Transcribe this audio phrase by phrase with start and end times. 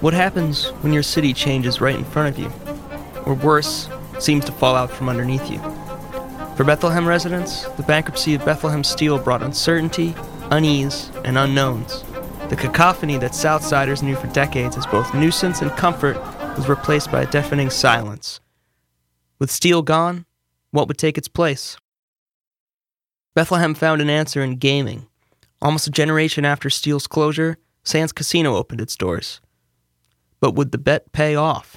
[0.00, 2.52] What happens when your city changes right in front of you?
[3.26, 3.88] Or worse,
[4.20, 5.58] seems to fall out from underneath you?
[6.56, 10.14] For Bethlehem residents, the bankruptcy of Bethlehem Steel brought uncertainty,
[10.50, 12.04] unease, and unknowns.
[12.48, 16.16] The cacophony that Southsiders knew for decades as both nuisance and comfort
[16.56, 18.40] was replaced by a deafening silence.
[19.38, 20.26] With Steel gone,
[20.70, 21.76] what would take its place?
[23.38, 25.06] Bethlehem found an answer in gaming.
[25.62, 29.40] Almost a generation after Steel's closure, Sands Casino opened its doors.
[30.40, 31.76] But would the bet pay off?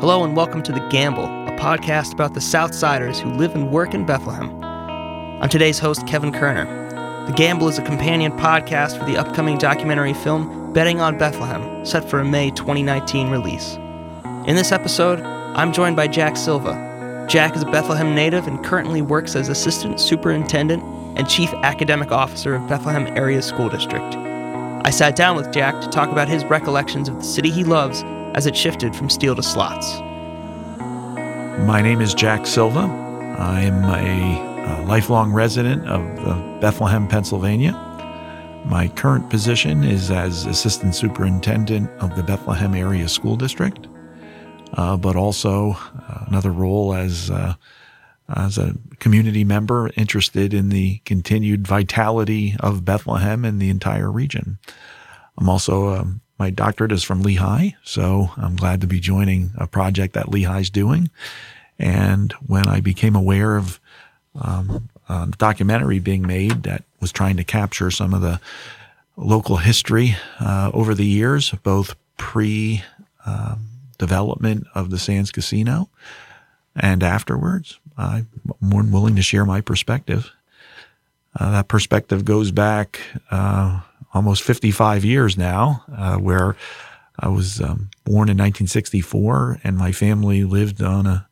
[0.00, 3.94] Hello and welcome to The Gamble, a podcast about the Southsiders who live and work
[3.94, 4.50] in Bethlehem.
[4.64, 6.66] I'm today's host, Kevin Kerner.
[7.28, 12.10] The Gamble is a companion podcast for the upcoming documentary film Betting on Bethlehem, set
[12.10, 13.76] for a May 2019 release.
[14.48, 16.89] In this episode, I'm joined by Jack Silva.
[17.30, 20.82] Jack is a Bethlehem native and currently works as Assistant Superintendent
[21.16, 24.16] and Chief Academic Officer of Bethlehem Area School District.
[24.16, 28.02] I sat down with Jack to talk about his recollections of the city he loves
[28.34, 30.00] as it shifted from steel to slots.
[31.60, 32.80] My name is Jack Silva.
[33.38, 37.74] I am a, a lifelong resident of Bethlehem, Pennsylvania.
[38.64, 43.99] My current position is as Assistant Superintendent of the Bethlehem Area School District, uh,
[44.74, 47.54] but also uh, another role as uh,
[48.36, 54.58] as a community member interested in the continued vitality of Bethlehem and the entire region.
[55.36, 59.66] I'm also, um, my doctorate is from Lehigh, so I'm glad to be joining a
[59.66, 61.10] project that Lehigh's doing.
[61.78, 63.80] And when I became aware of
[64.34, 68.40] um, a documentary being made that was trying to capture some of the
[69.16, 72.84] local history uh, over the years, both pre
[73.26, 73.69] um,
[74.00, 75.88] development of the Sands Casino
[76.74, 78.28] and afterwards, I'm
[78.60, 80.30] more than willing to share my perspective.
[81.38, 83.00] Uh, that perspective goes back
[83.30, 83.80] uh,
[84.14, 86.56] almost 55 years now, uh, where
[87.18, 91.26] I was um, born in 1964, and my family lived on a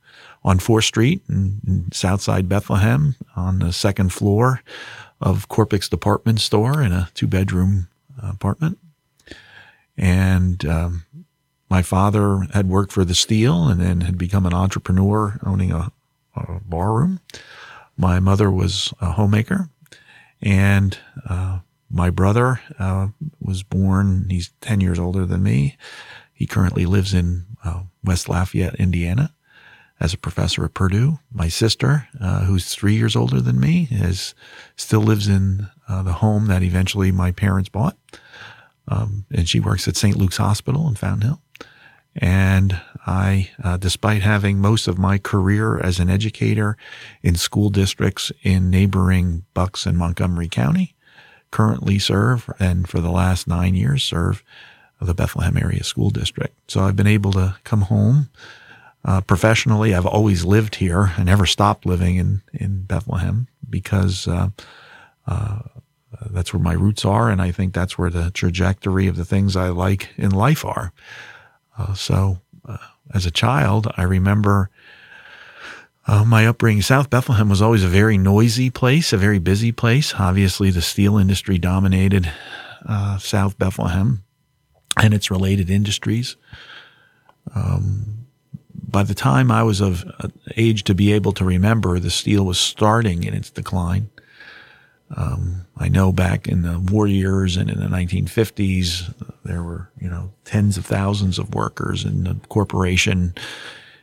[0.44, 4.62] on Fourth Street in, in Southside Bethlehem on the second floor
[5.20, 7.88] of Corpix Department Store in a two bedroom
[8.22, 8.78] apartment.
[9.96, 11.04] And um,
[11.68, 15.92] my father had worked for the steel and then had become an entrepreneur owning a,
[16.34, 17.20] a bar room.
[17.96, 19.68] My mother was a homemaker
[20.40, 20.98] and
[21.28, 23.08] uh, my brother uh,
[23.40, 25.76] was born, he's 10 years older than me.
[26.32, 29.34] He currently lives in uh, West Lafayette, Indiana
[30.00, 31.18] as a professor at Purdue.
[31.32, 34.34] My sister, uh, who's three years older than me, is
[34.76, 37.96] still lives in uh, the home that eventually my parents bought.
[38.86, 40.16] Um, and she works at St.
[40.16, 41.42] Luke's Hospital in Fountain Hill.
[42.18, 46.76] And I, uh, despite having most of my career as an educator
[47.22, 50.94] in school districts in neighboring Bucks and Montgomery County,
[51.50, 54.42] currently serve and for the last nine years serve
[55.00, 56.54] the Bethlehem Area School District.
[56.70, 58.30] So I've been able to come home
[59.04, 59.94] uh, professionally.
[59.94, 61.12] I've always lived here.
[61.16, 64.48] I never stopped living in, in Bethlehem because uh,
[65.26, 65.60] uh,
[66.30, 67.30] that's where my roots are.
[67.30, 70.92] And I think that's where the trajectory of the things I like in life are.
[71.78, 72.76] Uh, so, uh,
[73.14, 74.70] as a child, I remember
[76.06, 76.82] uh, my upbringing.
[76.82, 80.14] South Bethlehem was always a very noisy place, a very busy place.
[80.18, 82.32] Obviously, the steel industry dominated
[82.86, 84.24] uh, South Bethlehem
[85.00, 86.36] and its related industries.
[87.54, 88.26] Um,
[88.74, 92.44] by the time I was of uh, age to be able to remember, the steel
[92.44, 94.10] was starting in its decline.
[95.16, 99.14] Um, I know back in the war years and in the 1950s,
[99.44, 103.34] there were, you know, tens of thousands of workers in the corporation,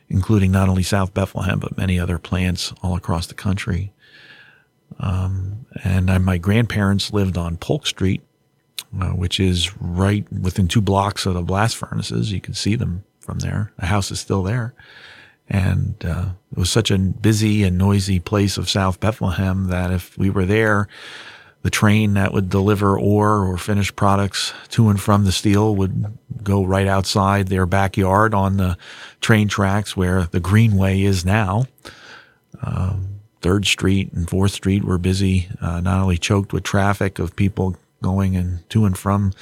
[0.08, 3.92] including not only South Bethlehem, but many other plants all across the country.
[4.98, 8.22] Um, and I, my grandparents lived on Polk Street,
[9.00, 12.32] uh, which is right within two blocks of the blast furnaces.
[12.32, 13.72] You can see them from there.
[13.78, 14.74] The house is still there.
[15.48, 20.16] And uh, it was such a busy and noisy place of South Bethlehem that if
[20.18, 20.88] we were there,
[21.62, 26.16] the train that would deliver ore or finished products to and from the steel would
[26.42, 28.76] go right outside their backyard on the
[29.20, 31.64] train tracks where the Greenway is now.
[32.62, 37.36] Um, Third Street and Fourth Street were busy, uh, not only choked with traffic of
[37.36, 39.32] people going and to and from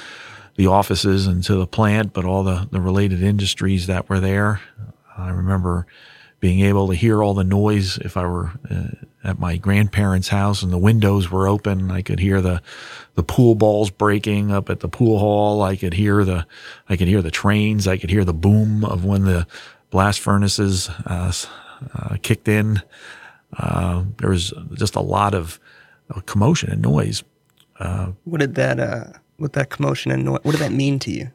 [0.56, 4.60] the offices and to the plant, but all the, the related industries that were there.
[5.16, 5.86] I remember
[6.40, 8.88] being able to hear all the noise if I were uh,
[9.24, 11.90] at my grandparents' house and the windows were open.
[11.90, 12.60] I could hear the
[13.14, 15.62] the pool balls breaking up at the pool hall.
[15.62, 16.46] I could hear the
[16.88, 17.88] I could hear the trains.
[17.88, 19.46] I could hear the boom of when the
[19.90, 21.32] blast furnaces uh,
[21.94, 22.82] uh, kicked in.
[23.56, 25.58] Uh, there was just a lot of
[26.26, 27.24] commotion and noise.
[27.78, 29.04] Uh, what did that uh,
[29.38, 30.40] what that commotion and noise?
[30.42, 31.30] What did that mean to you?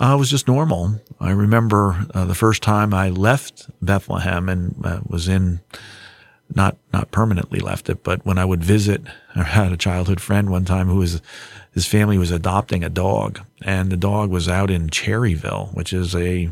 [0.00, 0.98] Uh, was just normal.
[1.20, 5.60] I remember uh, the first time I left Bethlehem and uh, was in
[6.54, 9.02] not not permanently left it, but when I would visit,
[9.36, 11.20] I had a childhood friend one time who was
[11.74, 16.16] his family was adopting a dog, and the dog was out in Cherryville, which is
[16.16, 16.50] a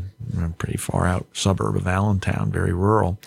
[0.59, 3.19] pretty far out suburb of Allentown, very rural.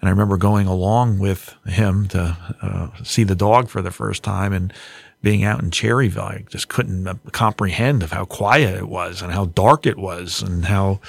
[0.00, 4.22] And I remember going along with him to uh, see the dog for the first
[4.22, 4.72] time and
[5.24, 6.18] being out in Cherryville.
[6.18, 10.42] I just couldn't uh, comprehend of how quiet it was and how dark it was
[10.42, 11.00] and how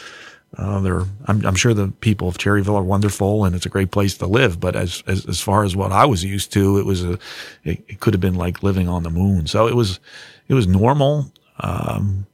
[0.57, 3.91] uh, they're, I'm, I'm, sure the people of Cherryville are wonderful and it's a great
[3.91, 4.59] place to live.
[4.59, 7.19] But as, as, as far as what I was used to, it was a,
[7.65, 9.47] it, it, could have been like living on the moon.
[9.47, 9.99] So it was,
[10.47, 11.31] it was normal.
[11.59, 12.25] Um,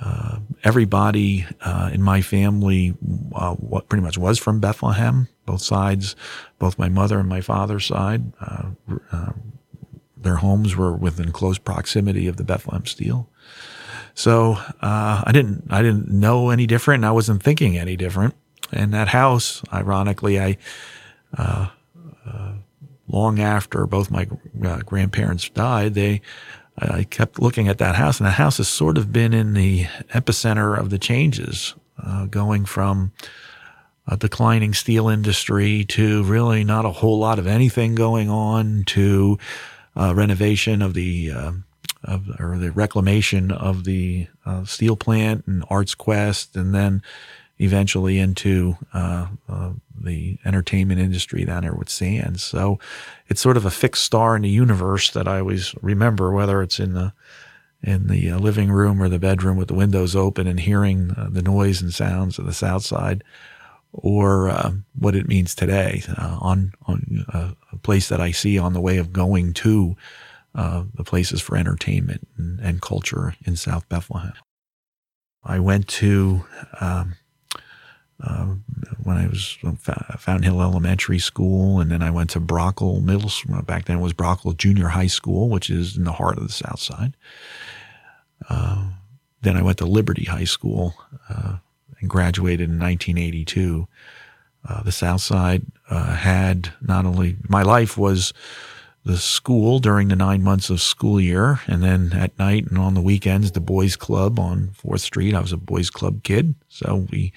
[0.00, 2.94] uh, everybody uh, in my family,
[3.32, 6.16] uh, what pretty much was from Bethlehem, both sides,
[6.58, 8.32] both my mother and my father's side.
[10.24, 13.28] Their homes were within close proximity of the Bethlehem Steel.
[14.14, 18.34] So uh, I didn't I didn't know any different, and I wasn't thinking any different.
[18.72, 20.56] And that house, ironically, I
[21.36, 21.68] uh,
[22.26, 22.52] uh,
[23.08, 24.26] long after both my
[24.64, 26.20] uh, grandparents died, they
[26.78, 29.84] I kept looking at that house, and that house has sort of been in the
[30.12, 33.12] epicenter of the changes, uh, going from
[34.06, 39.38] a declining steel industry to really not a whole lot of anything going on to
[39.96, 41.32] renovation of the
[42.04, 47.02] of, or the reclamation of the uh, steel plant and ArtsQuest, and then
[47.58, 52.42] eventually into uh, uh, the entertainment industry down there with Sands.
[52.42, 52.78] So
[53.28, 56.78] it's sort of a fixed star in the universe that I always remember, whether it's
[56.78, 57.12] in the
[57.82, 61.28] in the uh, living room or the bedroom with the windows open and hearing uh,
[61.30, 63.22] the noise and sounds of the South Side,
[63.94, 68.80] or uh, what it means today on on a place that I see on the
[68.80, 69.96] way of going to
[70.54, 74.34] uh, the places for entertainment and, and, culture in South Bethlehem.
[75.42, 76.44] I went to
[76.80, 77.16] um,
[78.22, 78.54] uh,
[79.02, 79.58] when I was
[80.18, 83.62] Fountain Hill Elementary School, and then I went to Broughal Middle School.
[83.62, 86.52] Back then it was Broughal Junior High School, which is in the heart of the
[86.52, 87.16] South Side.
[88.48, 88.90] Uh,
[89.42, 90.94] then I went to Liberty High School
[91.28, 91.56] uh,
[92.04, 93.88] and graduated in 1982.
[94.66, 98.32] Uh, the South Side uh, had not only my life was
[99.04, 101.60] the school during the nine months of school year.
[101.66, 105.34] And then at night and on the weekends, the boys club on fourth street.
[105.34, 106.54] I was a boys club kid.
[106.68, 107.32] So we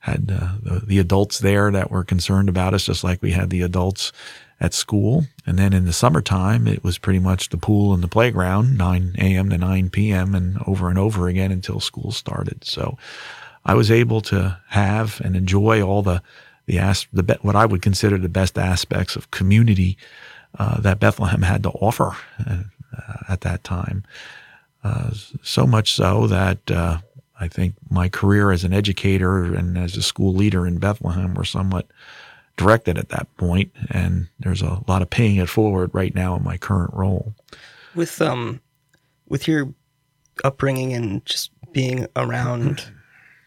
[0.00, 3.50] had uh, the, the, adults there that were concerned about us, just like we had
[3.50, 4.12] the adults
[4.60, 5.26] at school.
[5.44, 9.16] And then in the summertime, it was pretty much the pool and the playground, 9
[9.18, 9.50] a.m.
[9.50, 10.36] to 9 p.m.
[10.36, 12.64] and over and over again until school started.
[12.64, 12.96] So
[13.68, 16.22] I was able to have and enjoy all the,
[16.64, 19.98] the, as- the what I would consider the best aspects of community
[20.58, 22.16] uh, that Bethlehem had to offer
[22.48, 22.62] uh,
[23.28, 24.04] at that time.
[24.82, 25.10] Uh,
[25.42, 26.98] so much so that uh,
[27.38, 31.44] I think my career as an educator and as a school leader in Bethlehem were
[31.44, 31.86] somewhat
[32.56, 36.42] directed at that point, and there's a lot of paying it forward right now in
[36.42, 37.34] my current role.
[37.94, 38.60] With um,
[39.28, 39.74] with your
[40.42, 42.90] upbringing and just being around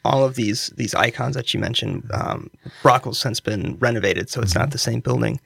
[0.03, 2.50] all of these these icons that you mentioned, um,
[2.81, 5.39] Broughal's since been renovated, so it's not the same building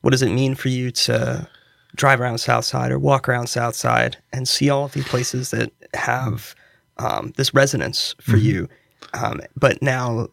[0.00, 1.48] what does it mean for you to
[1.96, 6.54] drive around Southside or walk around Southside and see all of these places that have
[6.98, 8.46] um, this resonance for mm-hmm.
[8.46, 8.68] you,
[9.14, 10.28] um, but now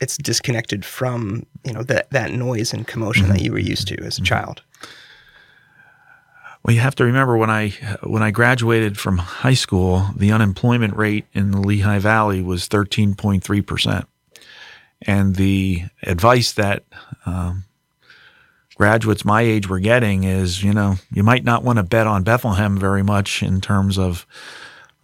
[0.00, 3.34] it's disconnected from you know that that noise and commotion mm-hmm.
[3.34, 4.24] that you were used to as a mm-hmm.
[4.24, 4.62] child.
[6.66, 7.68] Well, you have to remember when I
[8.02, 13.14] when I graduated from high school, the unemployment rate in the Lehigh Valley was thirteen
[13.14, 14.06] point three percent,
[15.02, 16.82] and the advice that
[17.24, 17.66] um,
[18.74, 22.24] graduates my age were getting is, you know, you might not want to bet on
[22.24, 24.26] Bethlehem very much in terms of,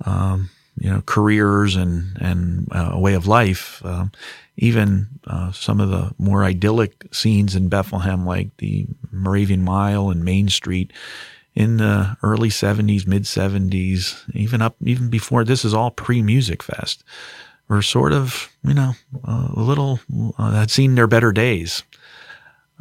[0.04, 3.80] um, you know, careers and and uh, a way of life.
[3.84, 4.10] Um,
[4.56, 10.24] even uh, some of the more idyllic scenes in Bethlehem, like the Moravian Mile and
[10.24, 10.92] Main Street,
[11.54, 17.02] in the early '70s, mid '70s, even up even before this is all pre Musikfest,
[17.68, 18.94] were sort of you know
[19.24, 20.00] a little
[20.38, 21.82] uh, had seen their better days.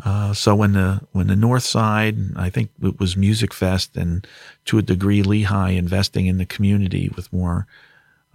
[0.03, 4.25] Uh, so when the when the North Side, I think it was Musikfest, and
[4.65, 7.67] to a degree Lehigh investing in the community with more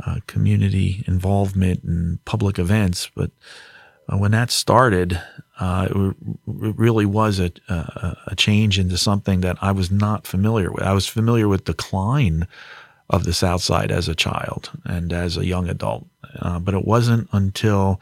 [0.05, 3.11] uh, community involvement and public events.
[3.15, 3.31] But
[4.09, 5.21] when that started,
[5.59, 10.27] uh, it, it, really was a, a, a change into something that I was not
[10.27, 10.85] familiar with.
[10.85, 12.47] I was familiar with decline
[13.11, 16.07] of the South Side as a child and as a young adult,
[16.41, 18.01] uh, but it wasn't until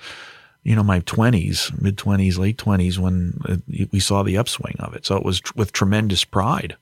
[0.64, 3.56] you know, my 20s, mid 20s, late 20s when uh,
[3.92, 5.04] we saw the upswing of it.
[5.04, 6.76] So it was tr- with tremendous pride.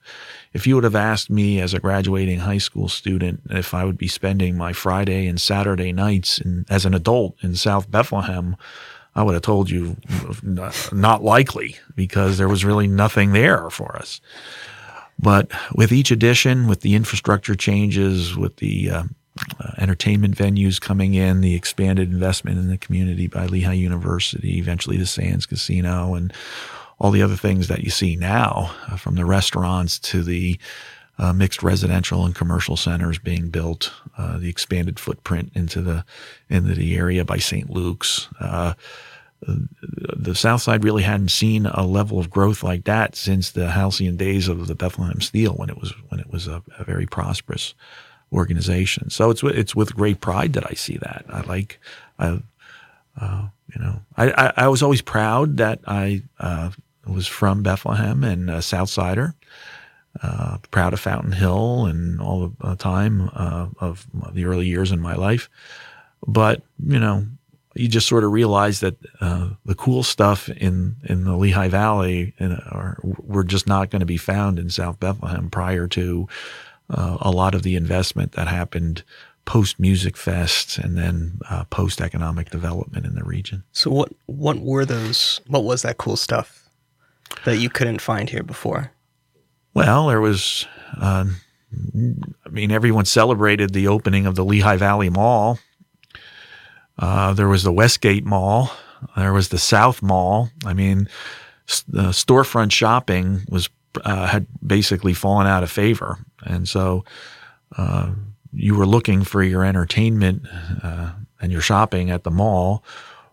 [0.52, 3.98] If you would have asked me as a graduating high school student if I would
[3.98, 8.56] be spending my Friday and Saturday nights in, as an adult in South Bethlehem,
[9.14, 9.96] I would have told you
[10.42, 14.20] not likely because there was really nothing there for us.
[15.18, 19.02] But with each edition, with the infrastructure changes, with the uh,
[19.60, 24.96] uh, entertainment venues coming in, the expanded investment in the community by Lehigh University, eventually
[24.96, 26.32] the Sands Casino, and
[26.98, 30.58] all the other things that you see now, uh, from the restaurants to the
[31.18, 36.04] uh, mixed residential and commercial centers being built, uh, the expanded footprint into the
[36.48, 37.70] into the area by St.
[37.70, 38.28] Luke's.
[38.40, 38.74] Uh,
[39.44, 44.16] the South Side really hadn't seen a level of growth like that since the halcyon
[44.16, 47.74] days of the Bethlehem Steel, when it was when it was a, a very prosperous
[48.32, 49.10] organization.
[49.10, 51.24] So it's it's with great pride that I see that.
[51.28, 51.80] I like,
[52.18, 52.40] I,
[53.20, 56.70] uh, you know, I, I, I, was always proud that I uh,
[57.06, 59.34] was from Bethlehem and a Southsider.
[60.22, 65.00] Uh, proud of Fountain Hill and all the time uh, of the early years in
[65.00, 65.48] my life.
[66.26, 67.26] But you know,
[67.74, 72.34] you just sort of realize that uh, the cool stuff in in the Lehigh Valley
[73.02, 76.28] were just not going to be found in South Bethlehem prior to
[76.90, 79.02] uh, a lot of the investment that happened
[79.44, 83.64] post Musikfest and then uh, post economic development in the region.
[83.72, 85.40] So what what were those?
[85.46, 86.68] What was that cool stuff
[87.44, 88.92] that you couldn't find here before?
[89.74, 90.66] Well, there was.
[91.00, 91.26] Uh,
[91.74, 95.58] I mean, everyone celebrated the opening of the Lehigh Valley Mall.
[96.98, 98.70] Uh, there was the Westgate Mall.
[99.16, 100.50] There was the South Mall.
[100.66, 101.08] I mean,
[101.88, 103.70] the storefront shopping was
[104.04, 106.18] uh, had basically fallen out of favor.
[106.44, 107.04] And so
[107.76, 108.12] uh,
[108.52, 110.42] you were looking for your entertainment
[110.82, 112.84] uh, and your shopping at the mall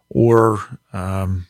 [0.10, 0.60] or,
[0.94, 1.48] um,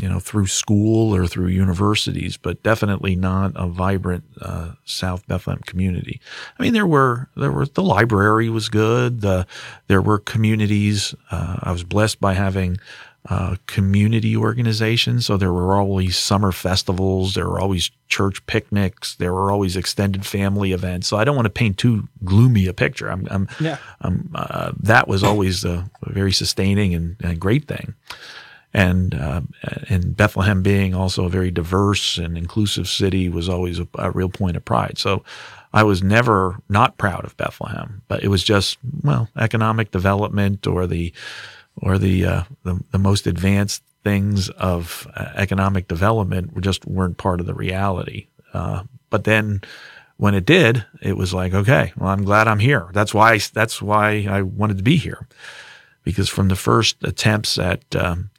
[0.00, 5.62] you know, through school or through universities, but definitely not a vibrant uh, South Bethlehem
[5.66, 6.20] community.
[6.58, 9.20] I mean, there were there were the library was good.
[9.20, 9.46] The
[9.86, 11.14] there were communities.
[11.30, 12.78] Uh, I was blessed by having
[13.28, 15.26] uh, community organizations.
[15.26, 20.24] So there were always summer festivals, there were always church picnics, there were always extended
[20.24, 21.08] family events.
[21.08, 23.10] So I don't want to paint too gloomy a picture.
[23.10, 23.78] I'm, I'm, yeah.
[24.00, 27.94] I'm, uh, that was always a, a very sustaining and, and, great thing.
[28.74, 29.40] And uh,
[29.88, 34.28] and Bethlehem being also a very diverse and inclusive city was always a, a real
[34.28, 34.98] point of pride.
[34.98, 35.24] So
[35.72, 40.86] I was never not proud of Bethlehem, but it was just well economic development or
[40.86, 41.12] the
[41.80, 47.40] or the, uh, the, the most advanced things of uh, economic development just weren't part
[47.40, 48.26] of the reality.
[48.52, 49.60] Uh, but then
[50.16, 52.88] when it did, it was like, okay, well, I'm glad I'm here.
[52.92, 55.28] That's why that's why I wanted to be here,
[56.02, 58.30] because from the first attempts at um,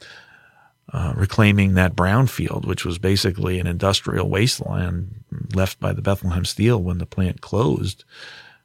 [0.93, 6.81] uh, reclaiming that brownfield, which was basically an industrial wasteland left by the Bethlehem Steel
[6.81, 8.03] when the plant closed,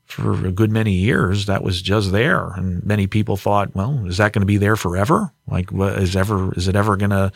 [0.04, 1.46] for a good many years.
[1.46, 2.52] That was just there.
[2.52, 5.32] And many people thought well is that going to be there forever?
[5.46, 7.32] Like is ever is it ever going to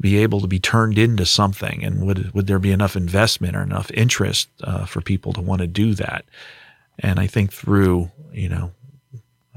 [0.00, 1.84] be able to be turned into something?
[1.84, 5.60] And would would there be enough investment or enough interest uh, for people to want
[5.60, 6.24] to do that?
[6.98, 8.70] And i think through you know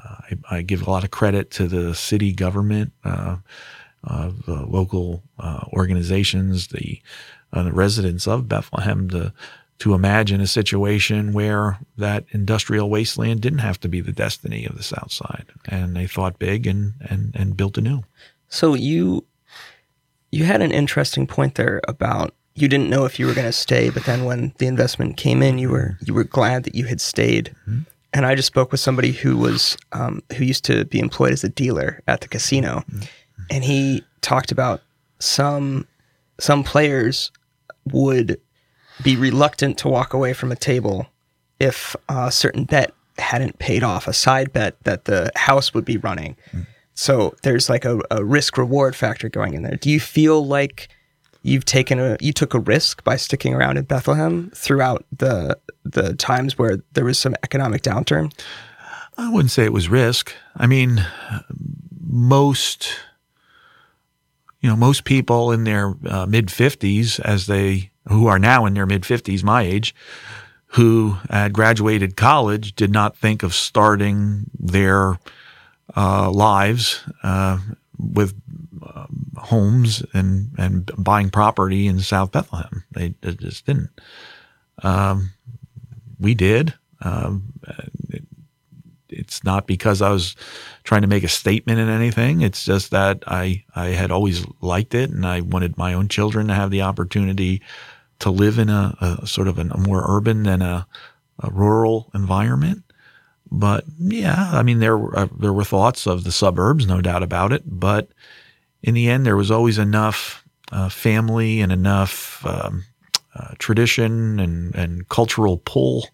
[0.04, 0.16] uh,
[0.50, 2.94] I, I, give a lot of credit to the city government
[4.04, 7.02] uh, the local uh, organizations the
[7.54, 9.34] uh, the residents of bethlehem to
[9.80, 14.76] to imagine a situation where that industrial wasteland didn't have to be the destiny of
[14.76, 18.04] the South Side, and they thought big and and and built anew.
[18.50, 19.26] So you
[20.32, 23.52] you had an interesting point there about you didn't know if you were going to
[23.54, 26.86] stay, but then when the investment came in, you were you were glad that you
[26.86, 27.56] had stayed.
[27.68, 27.82] Mm-hmm.
[28.14, 31.44] And I just spoke with somebody who was um, who used to be employed as
[31.44, 33.02] a dealer at the casino, mm-hmm.
[33.50, 34.82] And he talked about
[35.20, 35.88] some
[36.40, 37.32] some players
[37.92, 38.40] would
[39.04, 41.08] be reluctant to walk away from a table
[41.60, 45.98] if a certain bet hadn't paid off, a side bet that the house would be
[45.98, 46.36] running.
[46.52, 46.68] Mm.
[46.94, 49.76] So there's like a, a risk reward factor going in there.
[49.76, 50.90] Do you feel like
[51.44, 56.16] you've taken a you took a risk by sticking around in Bethlehem throughout the the
[56.16, 58.32] times where there was some economic downturn?
[59.18, 60.34] I wouldn't say it was risk.
[60.56, 61.06] I mean,
[62.08, 63.00] most
[64.62, 68.74] you know, most people in their uh, mid 50s as they who are now in
[68.74, 69.94] their mid 50s, my age,
[70.68, 75.20] who had graduated college did not think of starting their
[75.96, 77.60] uh, lives uh,
[77.98, 78.34] with
[78.86, 82.84] uh, homes and, and buying property in South Bethlehem.
[82.92, 83.90] They, they just didn't.
[84.84, 85.32] Um,
[86.20, 86.74] we did.
[87.02, 87.54] Um,
[89.18, 90.36] It's not because I was
[90.84, 92.42] trying to make a statement in anything.
[92.42, 96.48] It's just that I I had always liked it, and I wanted my own children
[96.48, 97.62] to have the opportunity
[98.20, 100.88] to live in a, a sort of a more urban than a,
[101.40, 102.84] a, rural environment.
[103.52, 107.52] But yeah, I mean there uh, there were thoughts of the suburbs, no doubt about
[107.54, 107.64] it.
[107.66, 108.10] But
[108.84, 112.84] in the end, there was always enough uh, family and enough um,
[113.36, 116.08] uh, tradition and, and cultural pull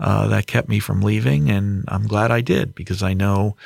[0.00, 1.50] uh, that kept me from leaving.
[1.50, 3.56] And I'm glad I did because I know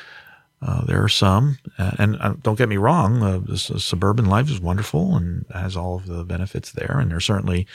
[0.60, 4.60] uh, there are some, uh, and uh, don't get me wrong, uh, suburban life is
[4.60, 6.98] wonderful and has all of the benefits there.
[6.98, 7.66] And there's certainly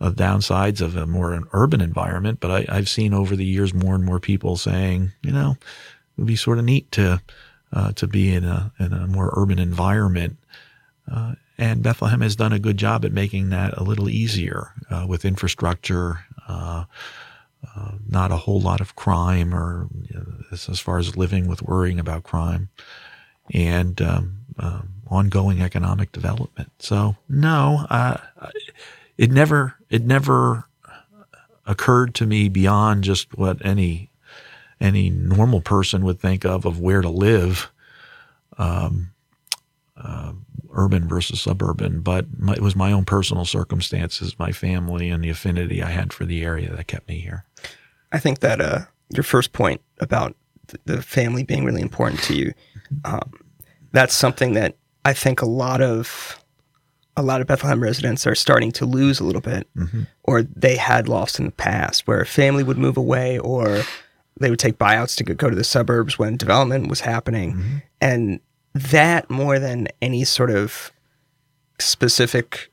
[0.00, 2.40] downsides of a more urban environment.
[2.40, 6.18] But I, have seen over the years more and more people saying, you know, it
[6.18, 7.20] would be sort of neat to
[7.94, 10.36] to be in a in a more urban environment.
[11.58, 15.24] And Bethlehem has done a good job at making that a little easier uh, with
[15.24, 16.84] infrastructure, uh,
[17.74, 21.62] uh, not a whole lot of crime or you know, as, far as living with
[21.62, 22.68] worrying about crime,
[23.52, 26.70] and um, um ongoing economic development.
[26.78, 27.86] So no,
[29.16, 30.64] it never it never
[31.66, 34.10] occurred to me beyond just what any
[34.80, 37.70] any normal person would think of of where to live.
[38.58, 39.10] Um,
[39.96, 40.32] uh,
[40.76, 45.30] urban versus suburban, but my, it was my own personal circumstances, my family, and the
[45.30, 47.44] affinity I had for the area that kept me here.
[48.12, 48.80] I think that uh,
[49.10, 50.36] your first point about
[50.84, 52.52] the family being really important to you,
[53.04, 53.32] um,
[53.92, 56.42] that's something that I think a lot of
[57.16, 60.02] a lot of Bethlehem residents are starting to lose a little bit, mm-hmm.
[60.24, 63.82] or they had lost in the past, where family would move away, or
[64.38, 67.76] they would take buyouts to go to the suburbs when development was happening, mm-hmm.
[68.00, 68.40] and
[68.76, 70.92] that more than any sort of
[71.78, 72.70] specific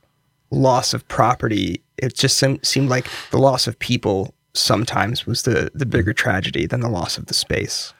[0.50, 5.86] loss of property, it just seemed like the loss of people sometimes was the the
[5.86, 7.92] bigger tragedy than the loss of the space.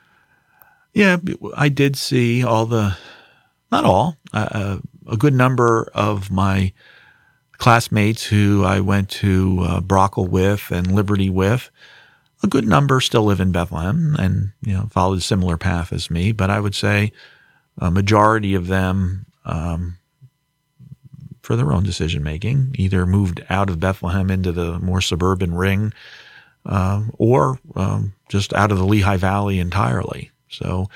[0.93, 1.17] Yeah,
[1.57, 2.97] I did see all the,
[3.73, 6.73] not all, uh, a good number of my
[7.59, 11.69] classmates who I went to uh, Broughal with and Liberty with.
[12.45, 16.11] A good number still live in Bethlehem and you know followed a similar path as
[16.11, 17.11] me, but I would say
[17.79, 19.99] a majority of them, um,
[21.43, 25.93] for their own decision making, either moved out of Bethlehem into the more suburban ring
[26.67, 30.31] uh, or um, just out of the Lehigh Valley entirely.
[30.49, 30.89] So,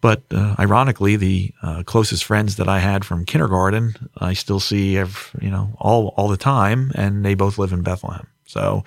[0.00, 4.98] but uh, ironically, the uh, closest friends that I had from kindergarten, I still see,
[4.98, 8.26] every, you know, all all the time, and they both live in Bethlehem.
[8.46, 8.82] So,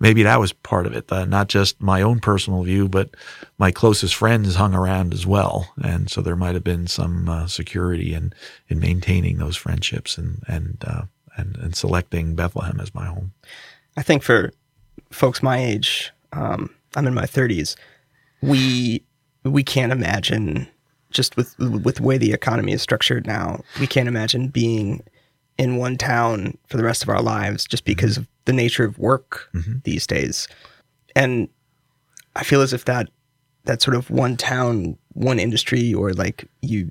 [0.00, 1.10] maybe that was part of it.
[1.10, 3.10] Uh, not just my own personal view, but
[3.58, 7.46] my closest friends hung around as well, and so there might have been some uh,
[7.46, 8.32] security in
[8.68, 11.02] in maintaining those friendships and and, uh,
[11.36, 13.32] and and selecting Bethlehem as my home.
[13.96, 14.52] I think for
[15.10, 17.76] folks my age, um, I'm in my 30s.
[18.42, 19.04] We
[19.44, 20.68] we can't imagine
[21.10, 23.62] just with with the way the economy is structured now.
[23.80, 25.02] We can't imagine being
[25.58, 28.98] in one town for the rest of our lives just because of the nature of
[28.98, 29.74] work mm-hmm.
[29.84, 30.48] these days.
[31.14, 31.48] And
[32.36, 33.08] I feel as if that
[33.64, 36.90] that sort of one town, one industry, or like you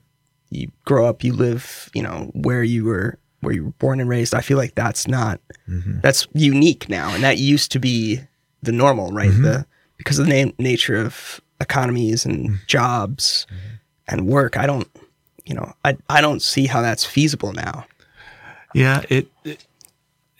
[0.50, 4.10] you grow up, you live, you know, where you were where you were born and
[4.10, 4.34] raised.
[4.34, 6.00] I feel like that's not mm-hmm.
[6.02, 8.22] that's unique now, and that used to be
[8.62, 9.30] the normal, right?
[9.30, 9.44] Mm-hmm.
[9.44, 9.66] The
[9.98, 12.56] because of the na- nature of economies and mm-hmm.
[12.68, 13.76] jobs mm-hmm.
[14.08, 14.58] and work.
[14.58, 14.88] I don't,
[15.46, 17.86] you know, I I don't see how that's feasible now.
[18.74, 19.66] Yeah, it, it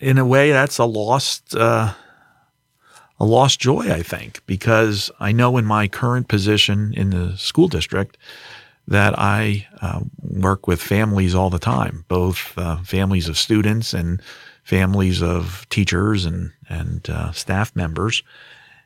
[0.00, 1.94] in a way, that's a lost uh,
[3.18, 7.68] a lost joy, I think, because I know in my current position in the school
[7.68, 8.18] district
[8.86, 14.20] that I uh, work with families all the time, both uh, families of students and
[14.62, 18.22] families of teachers and and uh, staff members,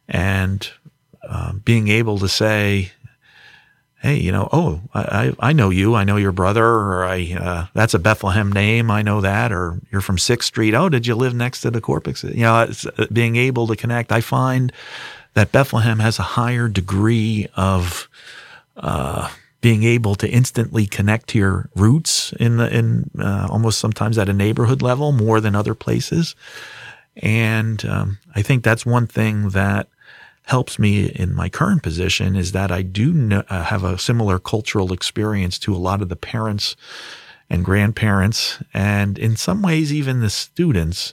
[0.08, 0.70] and
[1.28, 2.92] uh, being able to say,
[4.00, 5.94] hey, you know, oh, I, I know you.
[5.96, 8.90] I know your brother, or I, uh, that's a Bethlehem name.
[8.90, 10.74] I know that, or you're from Sixth Street.
[10.74, 12.22] Oh, did you live next to the Corpus?
[12.22, 14.12] You know, uh, being able to connect.
[14.12, 14.72] I find
[15.34, 18.08] that Bethlehem has a higher degree of,
[18.76, 19.30] uh,
[19.60, 24.28] being able to instantly connect to your roots in the, in, uh, almost sometimes at
[24.28, 26.36] a neighborhood level more than other places.
[27.16, 29.88] And, um, I think that's one thing that,
[30.48, 34.38] helps me in my current position is that I do know, uh, have a similar
[34.38, 36.74] cultural experience to a lot of the parents
[37.50, 41.12] and grandparents, and in some ways, even the students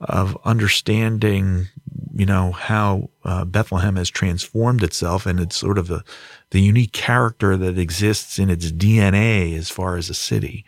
[0.00, 1.68] of understanding,
[2.14, 6.02] you know, how uh, Bethlehem has transformed itself and it's sort of the,
[6.50, 10.64] the unique character that exists in its DNA as far as a city.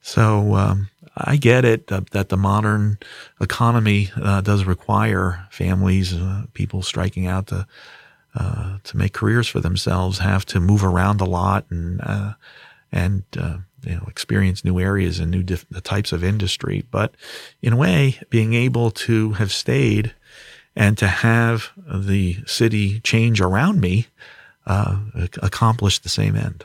[0.00, 2.98] So um, I get it uh, that the modern
[3.40, 7.66] economy uh, does require families, uh, people striking out to
[8.34, 12.34] uh, to make careers for themselves have to move around a lot and uh,
[12.92, 16.84] and uh, you know experience new areas and new diff- types of industry.
[16.90, 17.14] But
[17.62, 20.14] in a way, being able to have stayed
[20.74, 24.08] and to have the city change around me
[24.66, 26.64] accomplished the same end.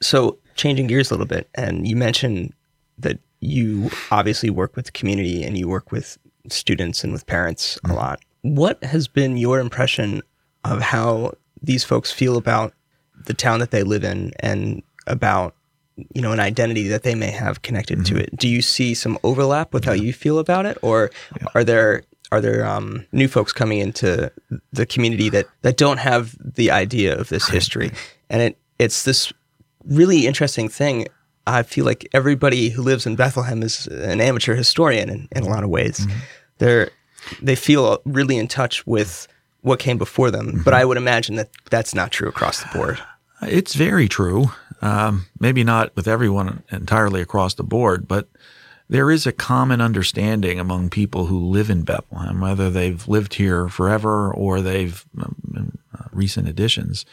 [0.00, 2.52] So, changing gears a little bit, and you mentioned
[2.98, 7.76] that you obviously work with the community and you work with students and with parents
[7.76, 7.96] a mm-hmm.
[7.96, 8.20] lot.
[8.42, 10.22] What has been your impression
[10.64, 11.32] of how
[11.62, 12.72] these folks feel about
[13.26, 15.54] the town that they live in and about
[16.14, 18.16] you know an identity that they may have connected mm-hmm.
[18.16, 21.46] to it do you see some overlap with how you feel about it or yeah.
[21.54, 24.30] are there are there um, new folks coming into
[24.72, 27.90] the community that that don't have the idea of this history
[28.28, 29.32] and it it's this
[29.86, 31.06] really interesting thing
[31.46, 35.48] i feel like everybody who lives in bethlehem is an amateur historian in, in a
[35.48, 36.18] lot of ways mm-hmm.
[36.58, 36.90] they're
[37.42, 39.28] they feel really in touch with
[39.62, 40.46] what came before them.
[40.46, 40.62] Mm-hmm.
[40.62, 43.00] But I would imagine that that's not true across the board.
[43.42, 44.46] It's very true.
[44.80, 48.28] Um, maybe not with everyone entirely across the board, but
[48.88, 53.68] there is a common understanding among people who live in Bethlehem, whether they've lived here
[53.68, 57.04] forever or they've um, uh, recent additions,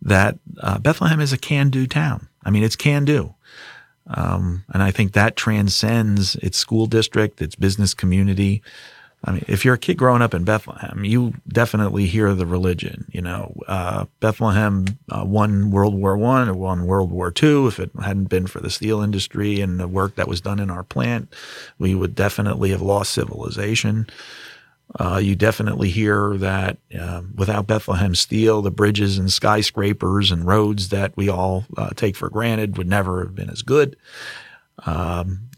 [0.00, 2.28] that uh, Bethlehem is a can-do town.
[2.44, 3.34] I mean, it's can-do.
[4.10, 8.62] Um, and I think that transcends its school district, its business community.
[9.22, 13.04] I mean, if you're a kid growing up in Bethlehem, you definitely hear the religion.
[13.12, 17.66] You know, uh, Bethlehem uh, won World War One or won World War Two.
[17.66, 20.70] If it hadn't been for the steel industry and the work that was done in
[20.70, 21.32] our plant,
[21.78, 24.06] we would definitely have lost civilization.
[24.98, 30.88] Uh, you definitely hear that uh, without Bethlehem Steel, the bridges and skyscrapers and roads
[30.88, 33.96] that we all uh, take for granted would never have been as good.
[34.84, 35.50] Um,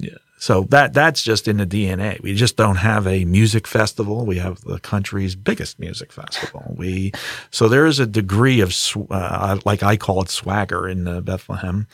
[0.43, 2.21] so that that's just in the DNA.
[2.21, 4.27] We just don't have a music festival.
[4.27, 6.75] We have the country's biggest music festival.
[6.77, 7.13] We
[7.53, 8.75] so there is a degree of
[9.09, 11.87] uh, like I call it swagger in uh, Bethlehem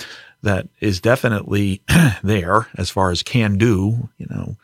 [0.42, 1.82] that is definitely
[2.22, 4.08] there as far as can do.
[4.16, 4.56] You know,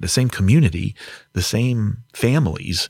[0.00, 0.94] the same community,
[1.32, 2.88] the same families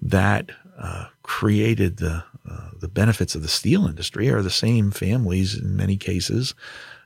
[0.00, 5.56] that uh, created the uh, the benefits of the steel industry are the same families
[5.56, 6.54] in many cases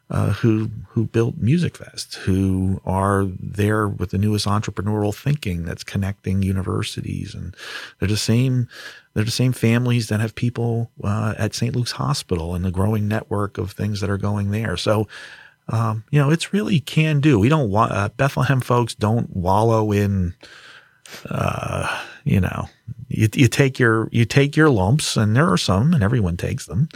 [0.09, 6.43] uh, who who built Musikfest, who are there with the newest entrepreneurial thinking that's connecting
[6.43, 7.57] universities, and
[7.99, 8.69] they're the same.
[9.15, 11.75] They're the same families that have people uh, at St.
[11.75, 14.77] Luke's Hospital and the growing network of things that are going there.
[14.77, 15.09] So,
[15.69, 17.39] um, you know, it's really can do.
[17.39, 20.35] We don't want uh, Bethlehem folks don't wallow in.
[21.29, 22.69] Uh, you know,
[23.09, 26.67] you, you take your you take your lumps, and there are some, and everyone takes
[26.67, 26.89] them.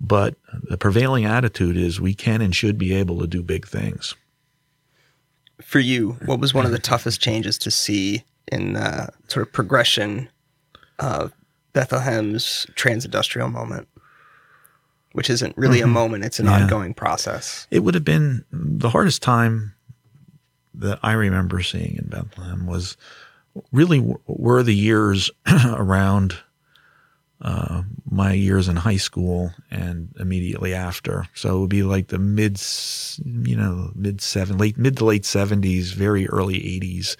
[0.00, 0.34] But
[0.68, 4.14] the prevailing attitude is we can and should be able to do big things.
[5.62, 9.52] For you, what was one of the toughest changes to see in the sort of
[9.52, 10.28] progression
[10.98, 11.32] of
[11.72, 13.88] Bethlehem's trans-industrial moment?
[15.14, 15.90] Which isn't really mm-hmm.
[15.90, 16.62] a moment, it's an yeah.
[16.62, 17.66] ongoing process.
[17.70, 19.74] It would have been the hardest time
[20.74, 22.96] that I remember seeing in Bethlehem was
[23.72, 25.30] really were the years
[25.66, 26.36] around
[27.40, 31.28] uh, my years in high school and immediately after.
[31.34, 32.60] So it would be like the mid,
[33.24, 37.16] you know, mid seven, late mid to late seventies, very early eighties,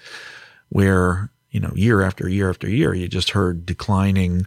[0.69, 4.45] where you know year after year after year, you just heard declining.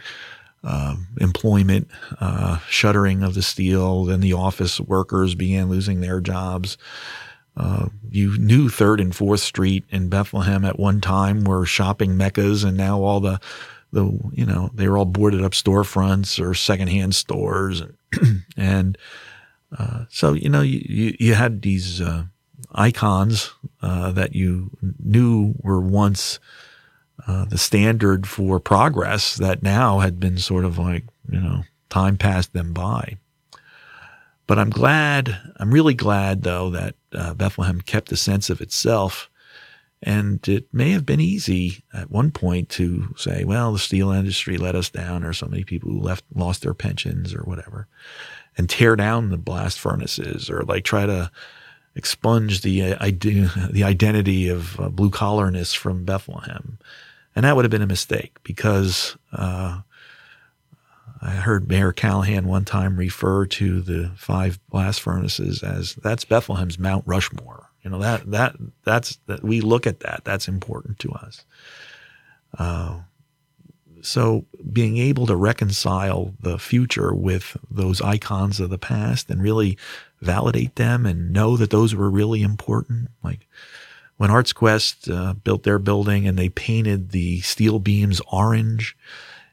[0.65, 1.87] Uh, employment,
[2.21, 6.77] uh, shuttering of the steel, then the office workers began losing their jobs.
[7.57, 12.65] Uh, you knew Third and Fourth Street in Bethlehem at one time were shopping meccas,
[12.65, 13.41] and now all the
[13.93, 18.99] the you know they were all boarded up storefronts or secondhand stores, and, and
[19.77, 22.25] uh, so you know you you, you had these uh,
[22.73, 24.71] icons uh, that you
[25.03, 26.39] knew were once
[27.29, 32.17] uh, the standard for progress that now had been sort of like you know time
[32.17, 33.19] passed them by.
[34.47, 39.29] But I'm glad, I'm really glad though that uh, Bethlehem kept a sense of itself
[40.03, 44.57] and it may have been easy at one point to say, well, the steel industry
[44.57, 47.89] let us down, or so many people who left lost their pensions or whatever,
[48.57, 51.31] and tear down the blast furnaces or like try to
[51.97, 53.11] expunge the uh,
[53.71, 56.79] the identity of uh, blue collarness from Bethlehem,
[57.39, 59.83] and that would have been a mistake because uh,
[61.23, 66.81] I heard Mayor Callahan one time refer to the five blast furnaces as that's Bethlehem's
[66.81, 67.71] Mount Rushmore.
[67.85, 70.23] You know that that that's that we look at that.
[70.25, 71.45] That's important to us.
[72.59, 73.03] Uh,
[74.03, 79.79] so being able to reconcile the future with those icons of the past and really
[80.21, 83.47] validate them and know that those were really important, like
[84.19, 88.97] when ArtsQuest uh, built their building and they painted the steel beams orange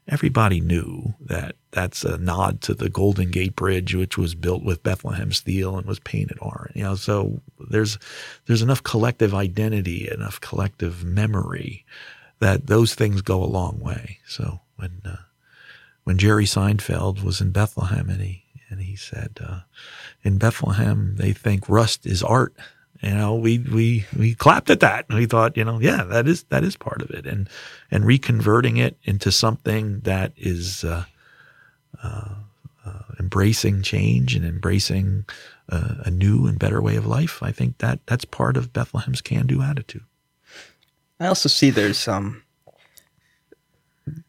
[0.08, 4.82] everybody knew that that's a nod to the Golden Gate Bridge, which was built with
[4.82, 6.76] Bethlehem steel and was painted orange.
[6.76, 7.98] You know, so there's
[8.46, 11.84] there's enough collective identity, enough collective memory
[12.38, 14.18] that those things go a long way.
[14.26, 15.16] So when uh,
[16.04, 19.60] when Jerry Seinfeld was in Bethlehem and he and he said, uh,
[20.22, 22.54] in Bethlehem they think rust is art
[23.02, 25.06] you know, we we we clapped at that.
[25.08, 27.48] We thought, you know, yeah, that is that is part of it, and
[27.90, 31.04] and reconverting it into something that is uh,
[32.02, 32.34] uh,
[32.84, 35.24] uh, embracing change and embracing
[35.68, 37.42] uh, a new and better way of life.
[37.42, 40.04] I think that that's part of Bethlehem's can-do attitude.
[41.18, 42.42] I also see there's some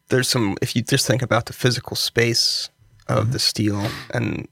[0.10, 2.69] there's some if you just think about the physical space
[3.08, 3.32] of mm-hmm.
[3.34, 4.47] the steel and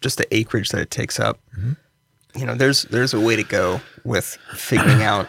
[0.00, 1.40] just the acreage that it takes up.
[1.56, 1.72] Mm-hmm
[2.36, 5.28] you know, there's there's a way to go with figuring out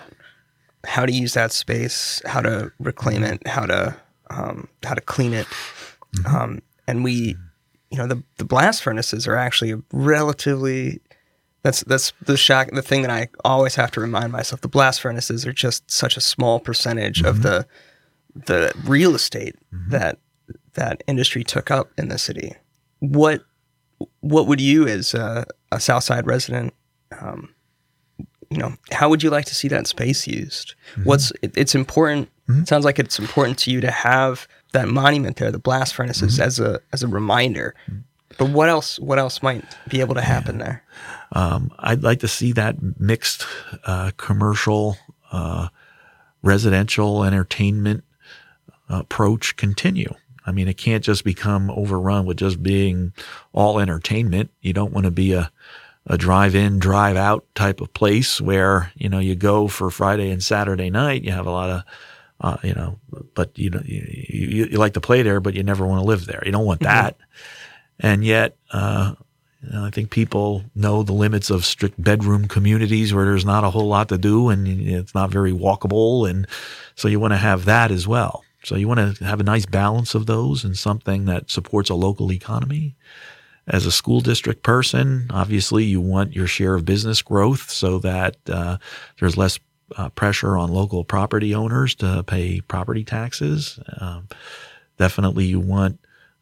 [0.85, 3.95] how to use that space, how to reclaim it, how to
[4.29, 5.47] um, how to clean it,
[6.17, 6.35] mm-hmm.
[6.35, 7.35] um, and we,
[7.91, 10.99] you know, the the blast furnaces are actually relatively.
[11.63, 12.69] That's that's the shock.
[12.71, 16.17] The thing that I always have to remind myself: the blast furnaces are just such
[16.17, 17.27] a small percentage mm-hmm.
[17.27, 17.65] of the
[18.35, 19.91] the real estate mm-hmm.
[19.91, 20.19] that
[20.73, 22.53] that industry took up in the city.
[22.99, 23.43] What
[24.19, 26.73] what would you, as a, a Southside resident,
[27.21, 27.53] um,
[28.49, 30.75] you know, how would you like to see that space used?
[30.93, 31.03] Mm-hmm.
[31.03, 32.29] What's it, it's important.
[32.47, 32.61] Mm-hmm.
[32.61, 36.35] It sounds like it's important to you to have that monument there, the blast furnaces,
[36.35, 36.43] mm-hmm.
[36.43, 37.75] as a as a reminder.
[37.87, 37.99] Mm-hmm.
[38.37, 38.99] But what else?
[38.99, 40.65] What else might be able to happen yeah.
[40.65, 40.83] there?
[41.31, 43.45] Um, I'd like to see that mixed
[43.85, 44.97] uh, commercial,
[45.31, 45.69] uh,
[46.41, 48.03] residential entertainment
[48.89, 50.13] approach continue.
[50.45, 53.13] I mean, it can't just become overrun with just being
[53.51, 54.51] all entertainment.
[54.61, 55.51] You don't want to be a
[56.07, 60.89] a drive-in, drive-out type of place where you know you go for Friday and Saturday
[60.89, 61.23] night.
[61.23, 61.83] You have a lot of,
[62.41, 62.99] uh, you know,
[63.33, 66.05] but you know you, you, you, like to play there, but you never want to
[66.05, 66.43] live there.
[66.45, 66.93] You don't want mm-hmm.
[66.93, 68.07] that, mm-hmm.
[68.07, 68.57] and yet.
[68.71, 69.15] Uh,
[69.63, 73.63] you know, I think people know the limits of strict bedroom communities where there's not
[73.63, 76.29] a whole lot to do and it's not very walkable.
[76.29, 76.45] And
[76.93, 78.43] so you want to have that as well.
[78.63, 81.95] So you want to have a nice balance of those and something that supports a
[81.95, 82.95] local economy
[83.67, 88.37] as a school district person, obviously you want your share of business growth so that
[88.49, 88.77] uh,
[89.19, 89.59] there's less
[89.97, 93.79] uh, pressure on local property owners to pay property taxes.
[93.99, 94.27] Um,
[94.97, 95.99] definitely, you want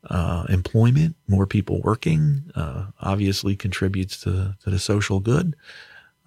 [0.10, 2.44] uh, employment, more people working.
[2.56, 5.56] Uh, obviously, contributes to, to the social good.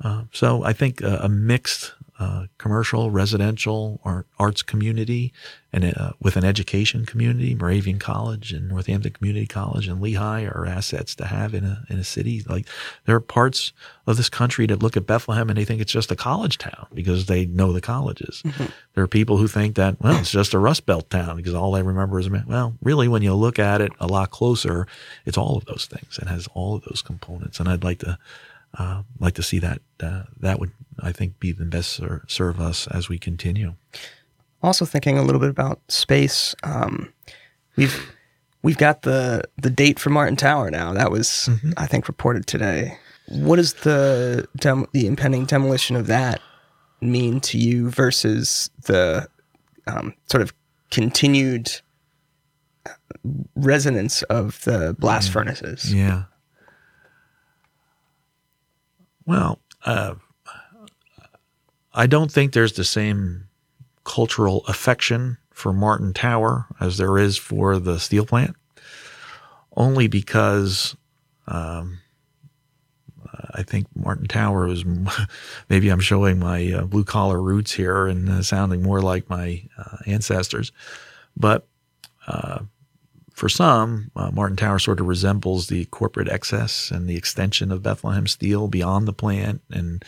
[0.03, 5.35] Uh, so I think a mixed uh, commercial, residential, or arts community,
[5.71, 10.65] and uh, with an education community, Moravian College and Northampton Community College and Lehigh are
[10.65, 12.43] assets to have in a in a city.
[12.49, 12.67] Like
[13.05, 13.75] there are parts
[14.07, 16.87] of this country that look at Bethlehem and they think it's just a college town
[16.95, 18.43] because they know the colleges.
[18.47, 18.67] Mm-hmm.
[18.95, 21.73] There are people who think that well, it's just a Rust Belt town because all
[21.73, 24.87] they remember is well, really when you look at it a lot closer,
[25.27, 26.19] it's all of those things.
[26.19, 28.19] It has all of those components, and I'd like to
[28.79, 29.81] uh, like to see that.
[30.01, 33.75] Uh, that would, I think, be the best ser- serve us as we continue.
[34.63, 37.13] Also, thinking a little bit about space, um,
[37.77, 38.11] we've
[38.63, 40.93] we've got the the date for Martin Tower now.
[40.93, 41.73] That was, mm-hmm.
[41.77, 42.99] I think, reported today.
[43.29, 46.41] What does the dem- the impending demolition of that
[47.01, 49.29] mean to you versus the
[49.87, 50.53] um, sort of
[50.91, 51.81] continued
[53.55, 55.33] resonance of the blast yeah.
[55.33, 55.95] furnaces?
[55.95, 56.25] Yeah.
[59.27, 60.15] Well, uh,
[61.93, 63.49] I don't think there's the same
[64.05, 68.55] cultural affection for Martin Tower as there is for the steel plant,
[69.77, 70.95] only because
[71.49, 71.99] um,
[73.55, 74.85] I think Martin Tower is
[75.69, 79.63] maybe I'm showing my uh, blue collar roots here and uh, sounding more like my
[79.79, 80.73] uh, ancestors,
[81.37, 81.67] but
[82.27, 82.61] uh,
[83.37, 87.83] for some, uh, Martin Tower sort of resembles the corporate excess and the extension of
[87.83, 90.03] Bethlehem Steel beyond the plant, and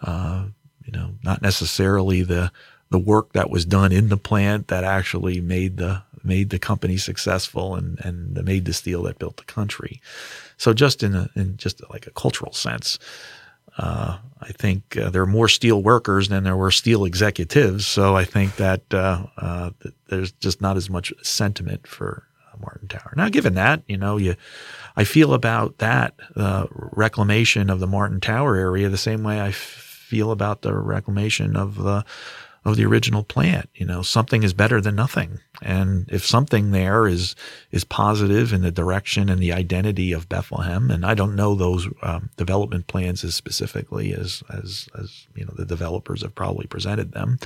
[0.00, 0.44] uh,
[0.84, 2.52] you know, not necessarily the
[2.90, 6.96] the work that was done in the plant that actually made the made the company
[6.96, 10.00] successful and and made the steel that built the country.
[10.56, 12.96] So just in a in just like a cultural sense,
[13.76, 17.88] uh, I think uh, there are more steel workers than there were steel executives.
[17.88, 19.70] So I think that, uh, uh
[20.08, 22.28] there's just not as much sentiment for
[22.62, 23.12] Martin Tower.
[23.16, 24.36] Now, given that, you know, you,
[24.96, 29.48] I feel about that uh, reclamation of the Martin Tower area the same way I
[29.48, 32.04] f- feel about the reclamation of the
[32.64, 33.68] of the original plant.
[33.74, 35.40] You know, something is better than nothing.
[35.60, 37.34] And if something there is
[37.70, 41.88] is positive in the direction and the identity of Bethlehem, and I don't know those
[42.02, 47.12] um, development plans as specifically as as as you know the developers have probably presented
[47.12, 47.38] them.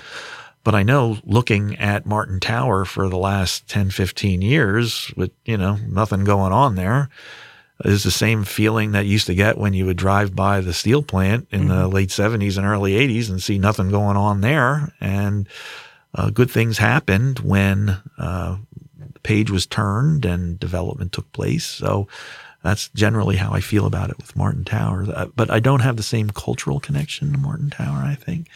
[0.66, 5.56] But I know looking at Martin Tower for the last 10, 15 years with, you
[5.56, 7.08] know, nothing going on there,
[7.84, 10.72] is the same feeling that you used to get when you would drive by the
[10.72, 11.68] steel plant in mm-hmm.
[11.68, 14.92] the late 70s and early 80s and see nothing going on there.
[15.00, 15.48] And
[16.16, 18.56] uh, good things happened when uh,
[19.12, 21.64] the page was turned and development took place.
[21.64, 22.08] So
[22.64, 25.06] that's generally how I feel about it with Martin Tower.
[25.14, 28.48] Uh, but I don't have the same cultural connection to Martin Tower, I think.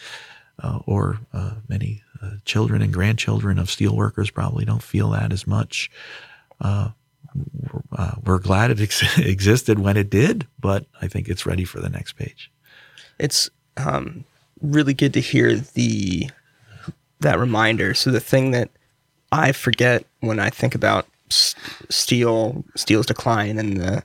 [0.62, 5.46] Uh, or uh, many uh, children and grandchildren of steelworkers probably don't feel that as
[5.46, 5.90] much.
[8.25, 11.88] We're glad it ex- existed when it did, but I think it's ready for the
[11.88, 12.51] next page.
[13.18, 14.25] It's um,
[14.61, 16.31] really good to hear the
[17.20, 17.94] that reminder.
[17.94, 18.70] So the thing that
[19.33, 24.03] I forget when I think about steel, steel's decline, and the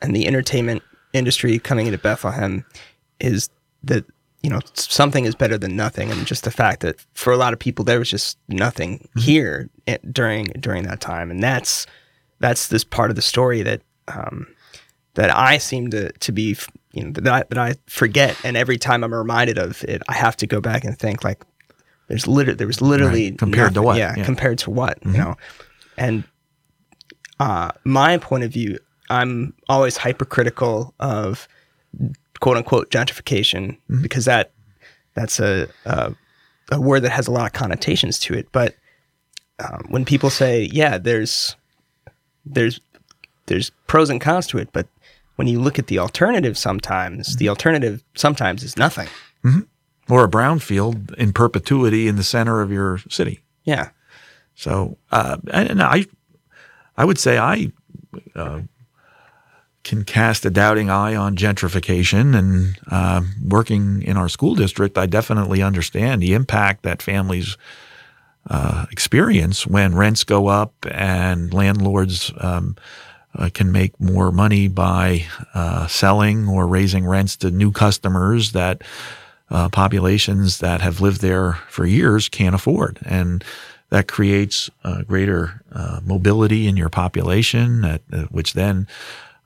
[0.00, 2.64] and the entertainment industry coming into Bethlehem
[3.20, 3.50] is
[3.84, 4.04] that
[4.42, 7.52] you know something is better than nothing, and just the fact that for a lot
[7.52, 9.20] of people there was just nothing mm-hmm.
[9.20, 9.70] here
[10.10, 11.86] during during that time, and that's
[12.40, 14.46] that's this part of the story that um,
[15.14, 16.56] that I seem to to be
[16.92, 20.14] you know that I, that I forget, and every time I'm reminded of it, I
[20.14, 21.44] have to go back and think like
[22.08, 23.38] there's literally there was literally right.
[23.38, 25.12] compared nothing, to what yeah, yeah, compared to what mm-hmm.
[25.12, 25.36] you know
[25.96, 26.24] and
[27.40, 28.78] uh, my point of view
[29.10, 31.46] I'm always hypercritical of
[32.42, 34.02] quote unquote gentrification mm-hmm.
[34.02, 34.52] because that
[35.14, 36.14] that's a, a,
[36.70, 38.76] a word that has a lot of connotations to it but
[39.58, 41.56] um, when people say yeah there's
[42.44, 42.80] there's
[43.46, 44.86] there's pros and cons to it, but
[45.36, 47.38] when you look at the alternative, sometimes mm-hmm.
[47.38, 49.08] the alternative sometimes is nothing.
[49.44, 49.60] Mm-hmm.
[50.12, 53.40] Or a brownfield in perpetuity in the center of your city.
[53.64, 53.90] Yeah.
[54.54, 56.06] So, uh, and I,
[56.96, 57.72] I would say I
[58.34, 58.60] uh,
[59.84, 62.36] can cast a doubting eye on gentrification.
[62.36, 67.56] And uh, working in our school district, I definitely understand the impact that families
[68.48, 72.76] uh, experience when rents go up and landlords um,
[73.34, 78.82] uh, can make more money by uh, selling or raising rents to new customers that
[79.50, 82.98] uh, populations that have lived there for years can't afford.
[83.04, 83.44] And
[83.90, 85.62] that creates uh, greater
[86.02, 88.86] mobility in your population, at, which then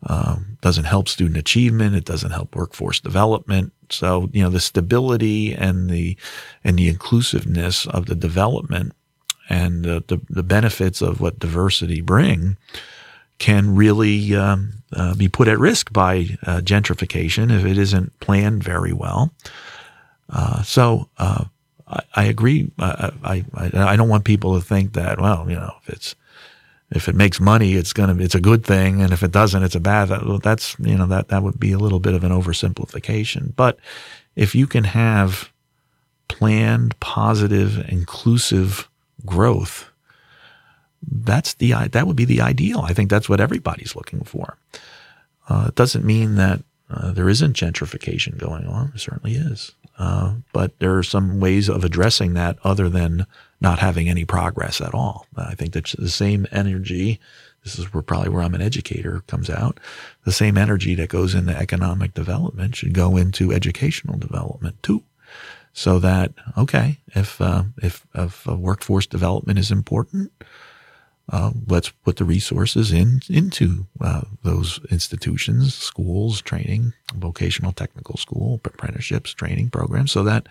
[0.05, 1.95] um, doesn't help student achievement.
[1.95, 3.73] It doesn't help workforce development.
[3.91, 6.17] So, you know, the stability and the,
[6.65, 8.93] and the inclusiveness of the development
[9.49, 12.57] and the, the, the benefits of what diversity bring
[13.39, 18.65] can really um, uh, be put at risk by uh, gentrification if it isn't planned
[18.65, 19.33] very well.
[20.31, 21.45] Uh, so uh,
[21.87, 22.71] I, I, agree.
[22.79, 26.15] I, I, I don't want people to think that well, you know, if it's
[26.91, 29.75] if it makes money, it's gonna it's a good thing, and if it doesn't, it's
[29.75, 30.09] a bad.
[30.43, 33.55] That's you know that that would be a little bit of an oversimplification.
[33.57, 33.79] But
[34.37, 35.51] if you can have
[36.29, 38.89] planned, positive, inclusive
[39.25, 39.91] growth,
[41.03, 42.81] that's the that would be the ideal.
[42.81, 44.57] I think that's what everybody's looking for.
[45.49, 48.89] Uh, it doesn't mean that uh, there isn't gentrification going on.
[48.91, 49.73] There certainly is.
[49.99, 53.27] Uh, but there are some ways of addressing that other than
[53.61, 55.27] not having any progress at all.
[55.37, 57.19] I think that the same energy,
[57.65, 59.81] this is where probably where I'm an educator comes out,
[60.25, 65.03] the same energy that goes into economic development should go into educational development too.
[65.73, 70.33] So that, okay, if, uh, if, if workforce development is important,
[71.31, 78.61] uh, let's put the resources in into uh, those institutions, schools, training, vocational technical school,
[78.65, 80.49] apprenticeships, training programs, so that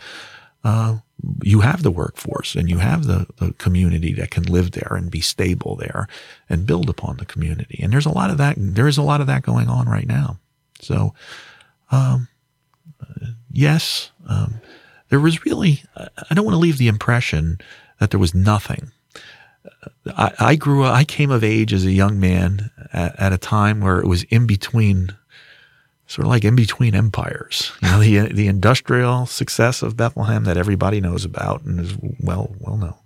[0.64, 0.98] uh,
[1.42, 5.12] you have the workforce and you have the, the community that can live there and
[5.12, 6.08] be stable there
[6.50, 7.80] and build upon the community.
[7.82, 8.56] And there's a lot of that.
[8.58, 10.40] There is a lot of that going on right now.
[10.80, 11.14] So,
[11.92, 12.28] um,
[13.52, 14.56] yes, um,
[15.10, 15.84] there was really.
[15.96, 17.60] I don't want to leave the impression
[18.00, 18.92] that there was nothing.
[20.08, 20.94] I, I grew up.
[20.94, 24.24] I came of age as a young man at, at a time where it was
[24.24, 25.16] in between
[26.08, 27.72] sort of like in between empires.
[27.82, 32.56] You know, the the industrial success of Bethlehem that everybody knows about and is well
[32.60, 32.98] well known,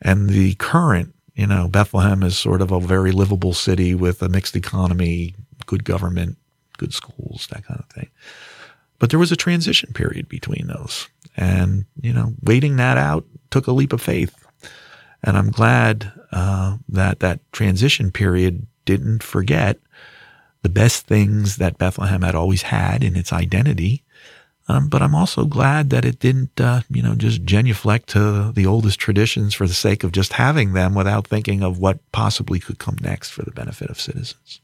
[0.00, 1.14] and the current.
[1.34, 5.34] You know, Bethlehem is sort of a very livable city with a mixed economy,
[5.66, 6.38] good government,
[6.78, 8.08] good schools, that kind of thing.
[9.00, 13.66] But there was a transition period between those, and you know, waiting that out took
[13.66, 14.46] a leap of faith.
[15.24, 19.78] And I'm glad uh, that that transition period didn't forget
[20.64, 24.02] the best things that Bethlehem had always had in its identity
[24.66, 28.64] Um, but I'm also glad that it didn't, uh, you know, just genuflect to the
[28.64, 32.78] oldest traditions for the sake of just having them without thinking of what possibly could
[32.78, 34.60] come next for the benefit of citizens.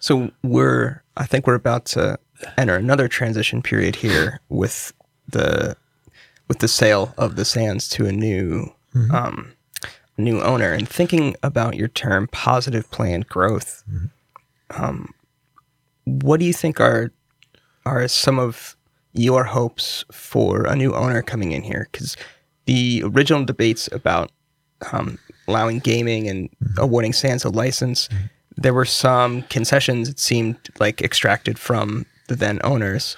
[0.00, 2.18] So we're, I think we're about to
[2.58, 4.92] enter another transition period here with
[5.28, 5.76] the
[6.46, 9.14] with the sale of the sands to a new mm-hmm.
[9.14, 9.52] um,
[10.18, 10.72] new owner.
[10.72, 14.06] And thinking about your term positive planned growth, mm-hmm.
[14.76, 15.12] Um,
[16.04, 17.12] what do you think are
[17.86, 18.76] are some of
[19.12, 21.88] your hopes for a new owner coming in here?
[21.90, 22.16] Because
[22.66, 24.30] the original debates about
[24.92, 25.18] um,
[25.48, 26.80] allowing gaming and mm-hmm.
[26.80, 28.24] awarding Sands a license, mm-hmm.
[28.56, 33.16] there were some concessions it seemed like extracted from the then owners.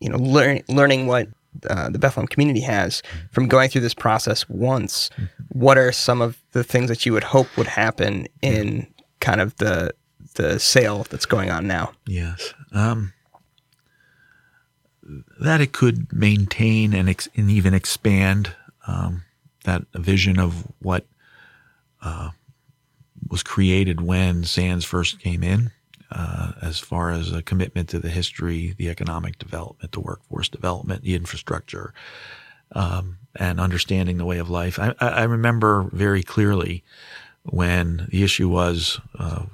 [0.00, 1.28] You know, learn, learning what
[1.68, 5.10] uh, the Bethlehem community has from going through this process once.
[5.10, 5.58] Mm-hmm.
[5.58, 8.86] What are some of the things that you would hope would happen in
[9.20, 9.92] kind of the
[10.34, 11.92] the sale that's going on now?
[12.06, 12.54] Yes.
[12.72, 13.12] Um,
[15.40, 18.54] that it could maintain and, ex- and even expand
[18.86, 19.24] um,
[19.64, 21.06] that vision of what
[22.02, 22.30] uh,
[23.28, 25.70] was created when Sands first came in,
[26.10, 31.02] uh, as far as a commitment to the history, the economic development, the workforce development,
[31.02, 31.92] the infrastructure,
[32.72, 34.78] um, and understanding the way of life.
[34.78, 36.84] I, I, remember very clearly
[37.44, 39.44] when the issue was uh,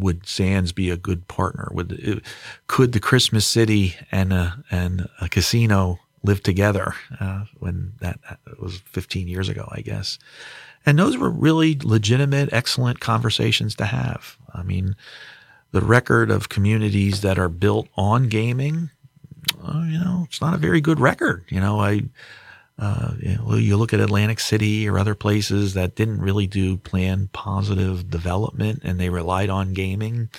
[0.00, 1.68] would Sands be a good partner?
[1.72, 2.22] Would
[2.66, 6.94] could the Christmas City and a, and a casino live together?
[7.18, 10.18] Uh, when that, that was 15 years ago, I guess.
[10.86, 14.36] And those were really legitimate, excellent conversations to have.
[14.54, 14.96] I mean,
[15.72, 18.90] the record of communities that are built on gaming,
[19.62, 21.44] uh, you know, it's not a very good record.
[21.48, 22.02] You know, I
[22.80, 26.78] uh, you, know, you look at Atlantic City or other places that didn't really do
[26.78, 30.30] planned positive development and they relied on gaming.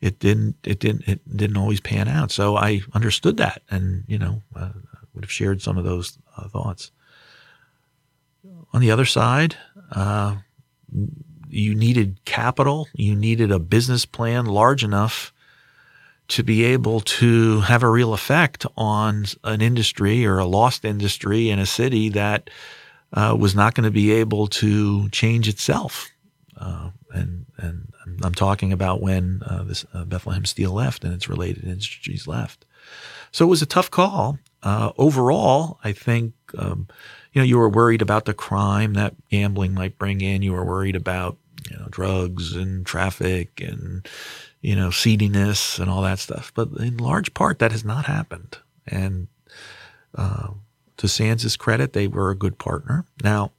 [0.00, 0.56] It didn't.
[0.64, 1.08] It didn't.
[1.08, 2.30] It didn't always pan out.
[2.30, 4.72] So I understood that, and you know, uh,
[5.14, 6.90] would have shared some of those uh, thoughts.
[8.74, 9.56] On the other side,
[9.92, 10.36] uh,
[11.48, 12.88] you needed capital.
[12.92, 15.32] You needed a business plan large enough
[16.28, 21.50] to be able to have a real effect on an industry or a lost industry
[21.50, 22.50] in a city that
[23.12, 26.10] uh, was not going to be able to change itself.
[26.56, 31.28] Uh, and and I'm talking about when uh, this uh, Bethlehem Steel left and its
[31.28, 32.64] related industries left.
[33.32, 34.38] So it was a tough call.
[34.62, 36.88] Uh, overall, I think um,
[37.32, 40.42] you know you were worried about the crime that gambling might bring in.
[40.42, 41.36] You were worried about
[41.70, 44.06] you know drugs and traffic and
[44.60, 46.52] you know, seediness and all that stuff.
[46.54, 48.58] But in large part, that has not happened.
[48.86, 49.28] And
[50.14, 50.48] uh,
[50.96, 53.04] to Sands' credit, they were a good partner.
[53.22, 53.52] Now,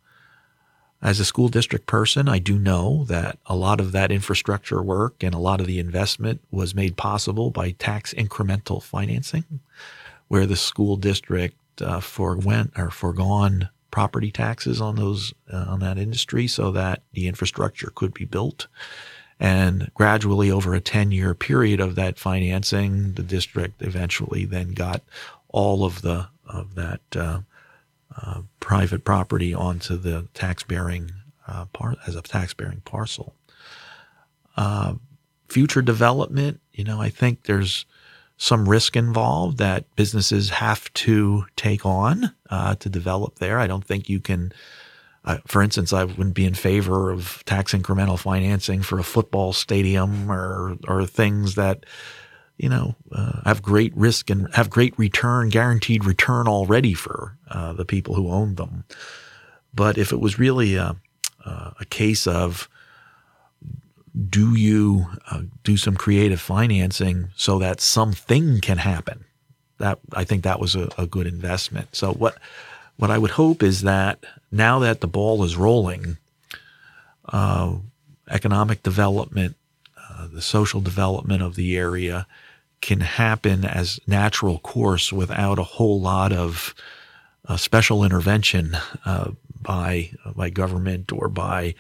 [1.01, 5.23] as a school district person, I do know that a lot of that infrastructure work
[5.23, 9.59] and a lot of the investment was made possible by tax incremental financing,
[10.27, 15.97] where the school district uh, forwent or foregone property taxes on those uh, on that
[15.97, 18.67] industry so that the infrastructure could be built
[19.39, 25.03] and gradually, over a 10 year period of that financing, the district eventually then got
[25.49, 27.41] all of the of that uh,
[28.15, 31.11] uh, private property onto the tax bearing
[31.47, 33.35] uh, part as a tax bearing parcel.
[34.55, 34.95] Uh,
[35.47, 37.85] future development, you know, I think there's
[38.37, 43.59] some risk involved that businesses have to take on uh, to develop there.
[43.59, 44.51] I don't think you can
[45.45, 50.31] for instance, I wouldn't be in favor of tax incremental financing for a football stadium
[50.31, 51.85] or or things that
[52.57, 57.73] you know uh, have great risk and have great return, guaranteed return already for uh,
[57.73, 58.85] the people who own them.
[59.73, 60.95] But if it was really a,
[61.45, 62.69] a case of
[64.29, 69.25] do you uh, do some creative financing so that something can happen?
[69.77, 71.95] That I think that was a, a good investment.
[71.95, 72.37] So what
[72.97, 76.17] what I would hope is that now that the ball is rolling,
[77.29, 77.75] uh,
[78.29, 79.55] economic development,
[79.97, 82.27] uh, the social development of the area
[82.81, 86.75] can happen as natural course without a whole lot of
[87.47, 89.31] uh, special intervention uh,
[89.61, 91.73] by by government or by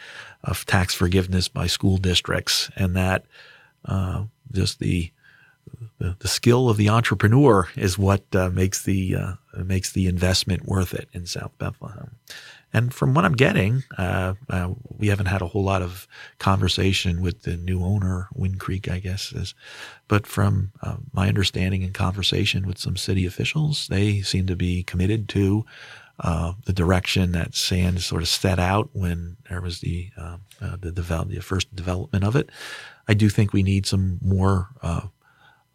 [0.65, 3.25] tax forgiveness by school districts, and that
[3.85, 5.11] uh, just the
[5.99, 10.65] the, the skill of the entrepreneur is what uh, makes the uh, makes the investment
[10.65, 12.15] worth it in South Bethlehem.
[12.73, 16.07] And from what I'm getting, uh, uh, we haven't had a whole lot of
[16.37, 19.55] conversation with the new owner, Wind Creek, I guess is.
[20.07, 24.83] But from uh, my understanding and conversation with some city officials, they seem to be
[24.83, 25.65] committed to
[26.19, 30.91] uh, the direction that Sand sort of set out when there was the um, the,
[30.91, 32.49] develop, the first development of it.
[33.07, 34.69] I do think we need some more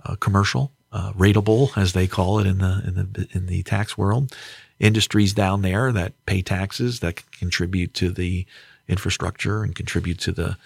[0.04, 3.96] uh, commercial uh, rateable, as they call it in the in the in the tax
[3.96, 4.34] world,
[4.78, 8.46] industries down there that pay taxes that contribute to the
[8.88, 10.56] infrastructure and contribute to the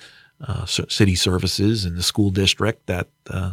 [0.40, 3.52] uh, city services and the school district that uh,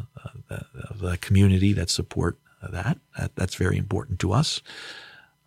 [0.50, 0.66] the,
[0.96, 2.98] the, community that support that.
[3.18, 3.36] that.
[3.36, 4.62] That's very important to us.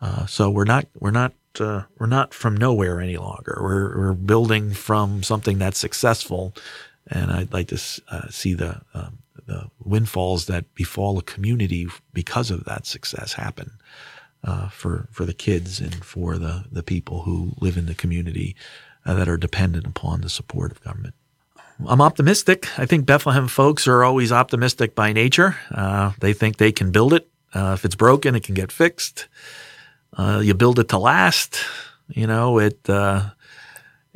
[0.01, 3.59] Uh, so we're not we're not uh, we're not from nowhere any longer.
[3.62, 6.55] We're we're building from something that's successful,
[7.09, 7.80] and I'd like to
[8.11, 13.72] uh, see the um, the windfalls that befall a community because of that success happen
[14.44, 18.57] uh, for for the kids and for the the people who live in the community
[19.04, 21.14] uh, that are dependent upon the support of government.
[21.86, 22.78] I'm optimistic.
[22.78, 25.57] I think Bethlehem folks are always optimistic by nature.
[25.70, 27.28] Uh, they think they can build it.
[27.54, 29.28] Uh, if it's broken, it can get fixed.
[30.16, 31.59] Uh, you build it to last.
[32.09, 32.78] You know it.
[32.88, 33.30] Uh,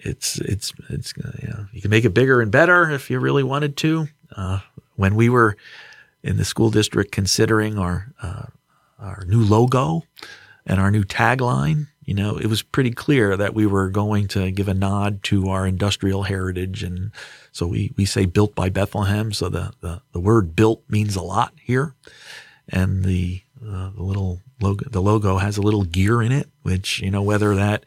[0.05, 3.43] it's it's it's you know you can make it bigger and better if you really
[3.43, 4.09] wanted to.
[4.37, 4.61] Uh,
[4.97, 5.57] when we were
[6.23, 8.47] in the school district considering our uh,
[8.99, 10.05] our new logo
[10.67, 14.51] and our new tagline, you know, it was pretty clear that we were going to
[14.51, 16.83] give a nod to our industrial heritage.
[16.83, 17.13] And
[17.53, 19.33] so we, we say built by Bethlehem.
[19.33, 21.95] So the, the, the word built means a lot here.
[22.69, 27.01] And the, uh, the little logo, the logo has a little gear in it, which,
[27.01, 27.85] you know, whether that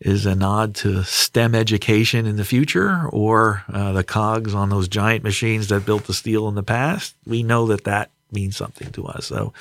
[0.00, 4.88] is a nod to STEM education in the future or uh, the cogs on those
[4.88, 8.90] giant machines that built the steel in the past, we know that that means something
[8.92, 9.26] to us.
[9.26, 9.52] So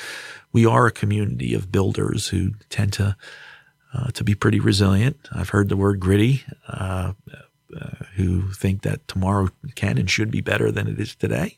[0.54, 3.16] we are a community of builders who tend to
[3.94, 5.18] uh, to be pretty resilient.
[5.32, 7.14] I've heard the word gritty, uh,
[7.76, 11.58] uh, who think that tomorrow can and should be better than it is today,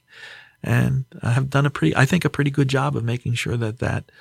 [0.64, 3.58] and I have done a pretty, I think, a pretty good job of making sure
[3.58, 4.12] that that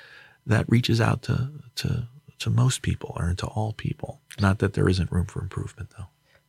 [0.45, 2.07] that reaches out to to
[2.41, 4.19] to most people or to all people.
[4.39, 6.07] Not that there isn't room for improvement, though.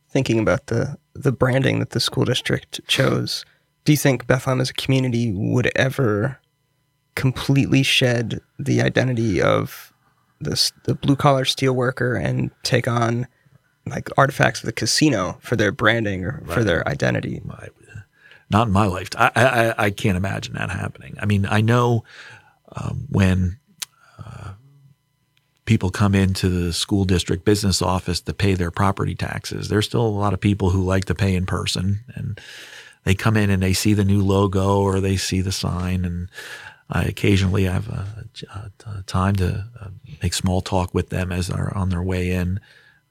[0.09, 3.45] Thinking about the the branding that the school district chose,
[3.85, 6.39] do you think Bethlehem as a community would ever
[7.15, 9.93] completely shed the identity of
[10.39, 13.27] this the blue collar steel worker and take on
[13.85, 16.53] like artifacts of the casino for their branding or right.
[16.53, 17.41] for their identity.
[17.43, 17.67] My,
[18.49, 19.31] not in my lifetime.
[19.35, 21.15] I, I, I can't imagine that happening.
[21.19, 22.03] I mean, I know
[22.75, 23.59] um, when
[25.65, 30.05] people come into the school district business office to pay their property taxes, there's still
[30.05, 32.39] a lot of people who like to pay in person, and
[33.03, 36.29] they come in and they see the new logo or they see the sign, and
[36.89, 39.87] I occasionally have a, a, a time to uh,
[40.21, 42.59] make small talk with them as they're on their way in.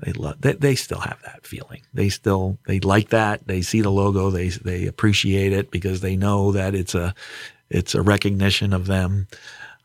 [0.01, 1.83] They, love, they they still have that feeling.
[1.95, 3.47] They still they like that.
[3.47, 4.31] They see the logo.
[4.31, 7.15] They they appreciate it because they know that it's a
[7.71, 9.29] it's a recognition of them.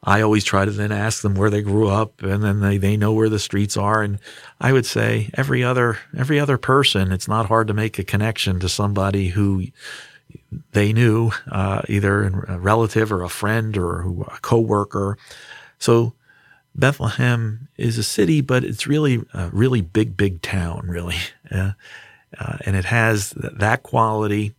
[0.04, 2.98] I always try to then ask them where they grew up, and then they, they
[2.98, 4.02] know where the streets are.
[4.02, 4.20] And
[4.62, 8.60] I would say every other every other person, it's not hard to make a connection
[8.60, 9.68] to somebody who
[10.72, 15.18] they knew, uh, either a relative or a friend or a coworker.
[15.80, 16.14] So
[16.76, 21.18] Bethlehem is a city, but it's really a really big, big town, really,
[21.52, 21.72] uh,
[22.38, 24.54] uh, and it has that quality.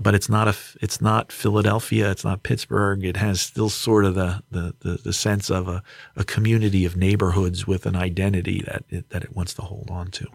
[0.00, 3.04] But it's not a, it's not Philadelphia, it's not Pittsburgh.
[3.04, 5.82] It has still sort of the the, the, the sense of a,
[6.16, 10.10] a community of neighborhoods with an identity that it, that it wants to hold on
[10.12, 10.26] to.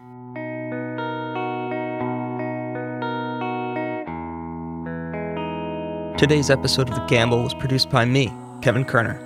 [6.18, 8.32] Today's episode of The Gamble was produced by me,
[8.62, 9.22] Kevin Kerner.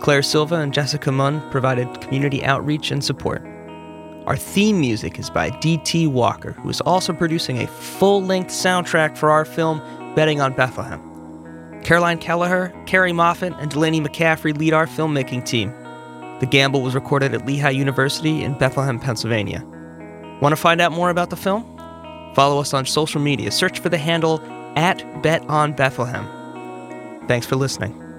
[0.00, 3.42] Claire Silva and Jessica Munn provided community outreach and support.
[4.30, 6.06] Our theme music is by D.T.
[6.06, 9.80] Walker, who is also producing a full length soundtrack for our film
[10.14, 11.00] Betting on Bethlehem.
[11.82, 15.70] Caroline Kelleher, Carrie Moffat, and Delaney McCaffrey lead our filmmaking team.
[16.38, 19.64] The Gamble was recorded at Lehigh University in Bethlehem, Pennsylvania.
[20.40, 21.64] Want to find out more about the film?
[22.36, 23.50] Follow us on social media.
[23.50, 24.40] Search for the handle
[24.76, 26.24] at Bet on Bethlehem.
[27.26, 28.09] Thanks for listening.